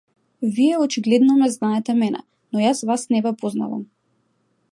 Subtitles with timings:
[0.41, 3.87] Вие очигледно ме знаете мене, но јас вас не ве познавам.